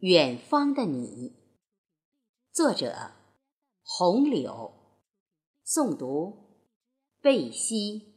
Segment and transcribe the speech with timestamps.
[0.00, 1.34] 远方的你，
[2.54, 3.10] 作者：
[3.82, 4.72] 红柳，
[5.66, 6.38] 诵读：
[7.20, 8.14] 贝西。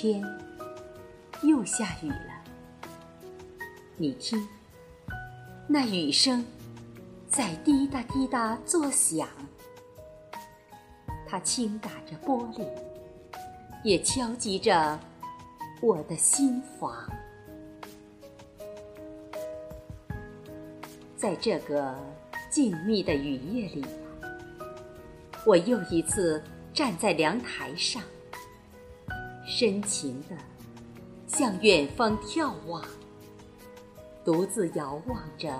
[0.00, 0.22] 天
[1.42, 2.44] 又下雨了，
[3.96, 4.46] 你听，
[5.66, 6.46] 那雨声
[7.28, 9.26] 在滴答滴答作响，
[11.26, 12.64] 它轻打着玻璃，
[13.82, 14.96] 也敲击着
[15.80, 16.94] 我的心房。
[21.16, 21.92] 在这个
[22.48, 23.84] 静谧的雨夜里，
[25.44, 26.40] 我又一次
[26.72, 28.00] 站在凉台上。
[29.50, 30.36] 深情的
[31.26, 32.84] 向远方眺望，
[34.22, 35.50] 独自遥望着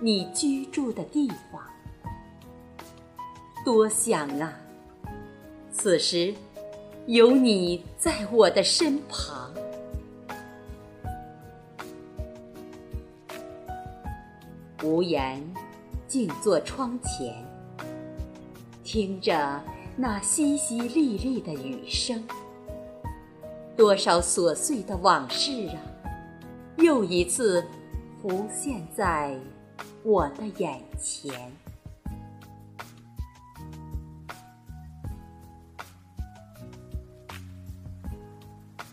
[0.00, 1.62] 你居住的地方。
[3.62, 4.50] 多想啊，
[5.70, 6.34] 此时
[7.06, 9.52] 有你在我的身旁。
[14.82, 15.42] 无言，
[16.08, 17.44] 静坐窗前，
[18.82, 19.62] 听着
[19.96, 22.26] 那淅淅沥沥的雨声。
[23.76, 25.76] 多少琐碎的往事啊，
[26.78, 27.64] 又一次
[28.22, 29.36] 浮现在
[30.04, 31.52] 我的眼前。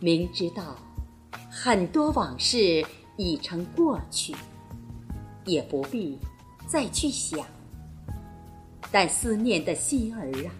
[0.00, 0.76] 明知道
[1.50, 4.32] 很多往事已成过去，
[5.44, 6.16] 也不必
[6.68, 7.44] 再去想，
[8.92, 10.54] 但思念的心儿啊，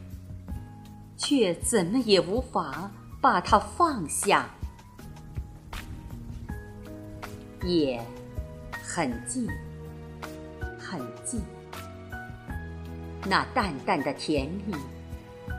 [1.17, 2.90] 却怎么也无法。
[3.20, 4.48] 把它放下，
[7.64, 8.01] 夜
[8.70, 9.48] 很静，
[10.79, 11.40] 很静。
[13.27, 14.74] 那淡淡的甜蜜，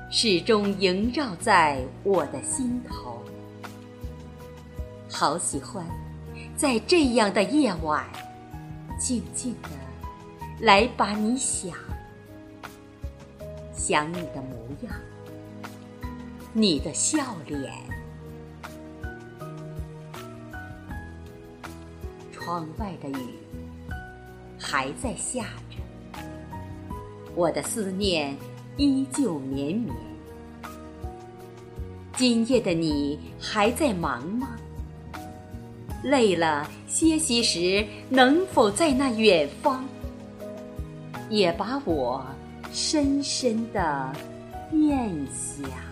[0.09, 3.21] 始终萦绕在我的心头。
[5.11, 5.85] 好喜欢
[6.55, 8.05] 在这样的夜晚，
[8.97, 9.69] 静静的
[10.61, 11.73] 来把你想，
[13.73, 14.93] 想你的模样。
[16.51, 17.71] 你的笑脸，
[22.31, 23.35] 窗外的雨
[24.57, 26.19] 还在下着，
[27.35, 28.35] 我的思念
[28.77, 29.95] 依旧绵绵。
[32.15, 34.57] 今夜的你还在忙吗？
[36.01, 39.85] 累了歇息时，能否在那远方，
[41.29, 42.25] 也把我
[42.71, 44.11] 深深的
[44.71, 45.88] 念想？